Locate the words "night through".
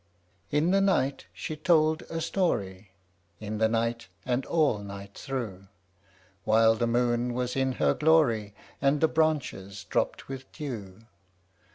4.79-5.67